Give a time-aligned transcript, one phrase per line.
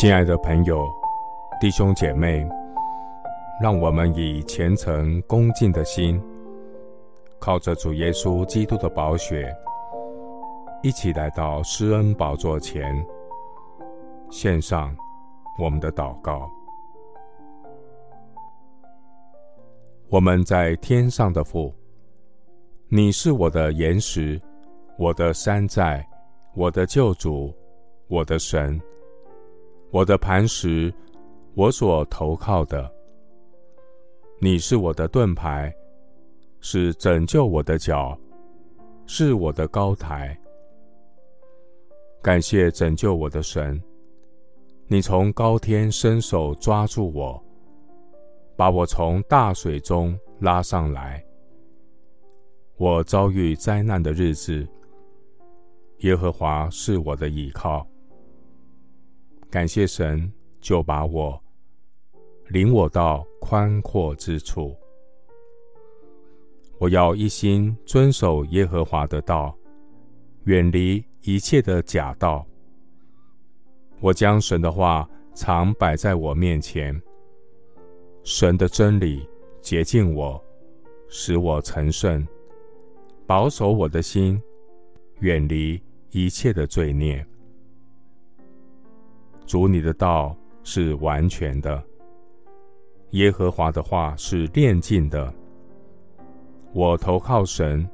[0.00, 0.90] 亲爱的朋友、
[1.60, 2.48] 弟兄姐妹，
[3.60, 6.18] 让我们以虔诚恭敬的心，
[7.38, 9.54] 靠着主耶稣基督的宝血，
[10.82, 12.82] 一起来到施恩宝座前，
[14.30, 14.96] 献上
[15.58, 16.50] 我们的祷告。
[20.08, 21.74] 我们在天上的父，
[22.88, 24.40] 你是我的岩石，
[24.96, 26.02] 我的山寨，
[26.54, 27.54] 我的救主，
[28.08, 28.80] 我的神。
[29.92, 30.92] 我的磐石，
[31.54, 32.88] 我所投靠的，
[34.40, 35.74] 你是我的盾牌，
[36.60, 38.16] 是拯救我的脚，
[39.06, 40.38] 是我的高台。
[42.22, 43.82] 感谢拯救我的神，
[44.86, 47.42] 你从高天伸手抓住我，
[48.54, 51.20] 把我从大水中拉上来。
[52.76, 54.64] 我遭遇灾难的日子，
[55.98, 57.84] 耶和华是我的依靠。
[59.50, 61.42] 感谢神，就把我
[62.50, 64.76] 领我到宽阔之处。
[66.78, 69.52] 我要一心遵守耶和华的道，
[70.44, 72.46] 远离一切的假道。
[73.98, 76.98] 我将神的话常摆在我面前，
[78.22, 79.28] 神的真理
[79.60, 80.42] 洁净我，
[81.08, 82.26] 使我成圣，
[83.26, 84.40] 保守我的心，
[85.18, 87.26] 远离一切的罪孽。
[89.50, 91.82] 主，你的道是完全的，
[93.10, 95.34] 耶和华的话是炼净的。
[96.72, 97.84] 我投靠神，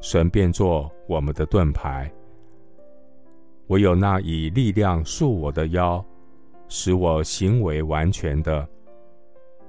[0.00, 2.12] 神便作我们的盾牌。
[3.68, 6.04] 唯有那以力量束我的腰，
[6.66, 8.68] 使我行为完全的，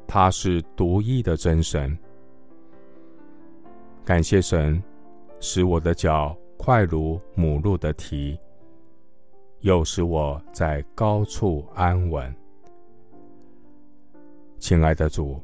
[0.08, 1.95] 他是独一的真神。
[4.04, 4.82] 感谢神，
[5.39, 8.36] 使我的脚快如母鹿的蹄。
[9.68, 12.34] 又使我在高处安稳。
[14.60, 15.42] 亲爱的主，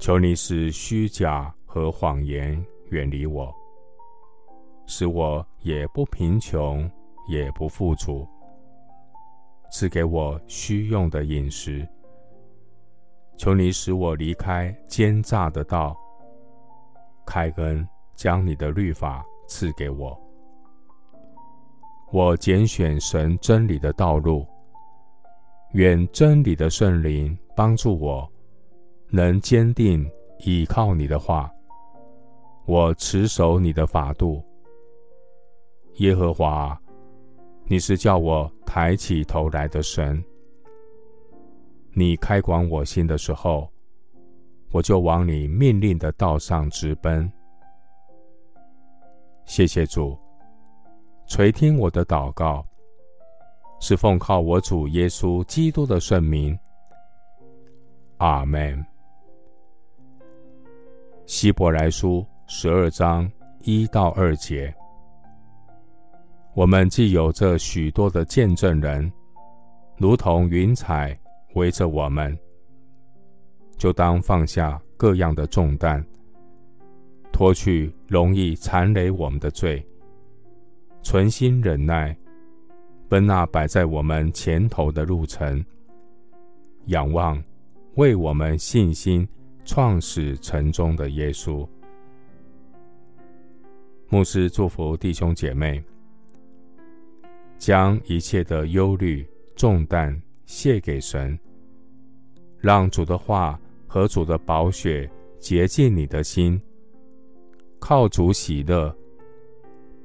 [0.00, 2.60] 求你使虚假和谎言
[2.90, 3.54] 远离我，
[4.88, 6.90] 使我也不贫穷，
[7.28, 8.26] 也不富足。
[9.70, 11.86] 赐给我需用的饮食。
[13.36, 15.96] 求你使我离开奸诈的道，
[17.24, 20.20] 开恩将你的律法赐给我。
[22.10, 24.46] 我拣选神真理的道路，
[25.72, 28.26] 愿真理的圣灵帮助我，
[29.10, 31.52] 能坚定倚靠你的话。
[32.64, 34.42] 我持守你的法度，
[35.96, 36.78] 耶和华，
[37.64, 40.22] 你是叫我抬起头来的神。
[41.92, 43.70] 你开广我心的时候，
[44.70, 47.30] 我就往你命令的道上直奔。
[49.44, 50.18] 谢谢主。
[51.28, 52.66] 垂听我的祷告，
[53.80, 56.58] 是奉靠我主耶稣基督的圣名。
[58.16, 58.82] 阿门。
[61.26, 63.30] 希伯来书十二章
[63.60, 64.74] 一到二节，
[66.54, 69.12] 我们既有这许多的见证人，
[69.98, 71.16] 如同云彩
[71.54, 72.36] 围着我们，
[73.76, 76.02] 就当放下各样的重担，
[77.30, 79.86] 脱去容易缠累我们的罪。
[81.02, 82.16] 存心忍耐，
[83.08, 85.64] 奔那摆在我们前头的路程，
[86.86, 87.42] 仰望
[87.94, 89.26] 为我们信心
[89.64, 91.66] 创始成终的耶稣。
[94.10, 95.82] 牧师祝福弟兄姐妹，
[97.58, 101.38] 将一切的忧虑重担卸给神，
[102.58, 106.60] 让主的话和主的宝血洁净你的心，
[107.78, 108.94] 靠主喜乐，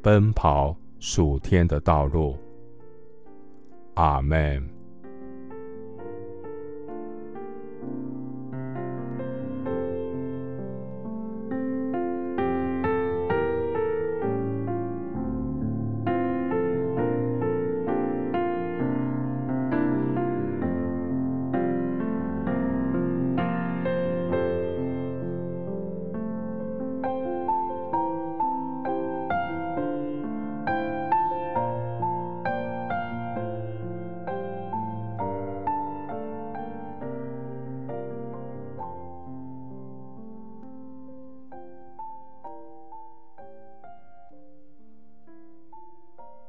[0.02, 0.76] 奔跑
[1.06, 2.38] 属天的道路，
[3.96, 4.66] 阿门。